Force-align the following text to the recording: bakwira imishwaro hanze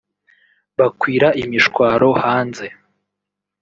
bakwira 0.79 1.27
imishwaro 1.43 2.09
hanze 2.23 2.65